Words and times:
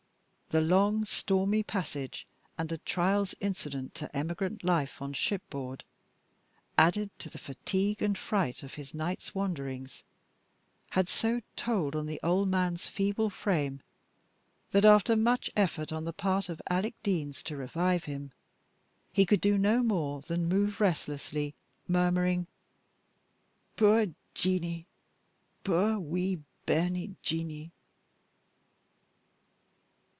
The 0.51 0.59
long 0.59 1.05
stormy 1.05 1.63
passage, 1.63 2.27
and 2.57 2.67
the 2.67 2.79
trials 2.79 3.33
incident 3.39 3.95
to 3.95 4.13
emigrant 4.13 4.65
life 4.65 5.01
on 5.01 5.13
shipboard, 5.13 5.85
added 6.77 7.09
to 7.19 7.29
the 7.29 7.37
fatigue 7.37 8.01
and 8.01 8.17
fright 8.17 8.61
of 8.61 8.73
his 8.73 8.93
night's 8.93 9.33
wanderings, 9.33 10.03
had 10.89 11.07
so 11.07 11.39
told 11.55 11.95
on 11.95 12.05
the 12.05 12.19
old 12.21 12.49
man's 12.49 12.89
feeble 12.89 13.29
frame, 13.29 13.79
that 14.71 14.83
after 14.83 15.15
much 15.15 15.49
effort 15.55 15.93
on 15.93 16.03
the 16.03 16.11
part 16.11 16.49
of 16.49 16.61
Alec 16.69 16.95
Deans 17.01 17.41
to 17.43 17.55
revive 17.55 18.03
him, 18.03 18.33
he 19.13 19.25
could 19.25 19.39
do 19.39 19.57
no 19.57 19.81
more 19.81 20.19
than 20.21 20.49
move 20.49 20.81
restlessly, 20.81 21.55
murmuring, 21.87 22.45
"Puir 23.77 24.07
Jeanie! 24.33 24.85
Puir 25.63 25.97
wee 25.97 26.39
bairnie 26.65 27.15
Jeanie!" 27.21 27.71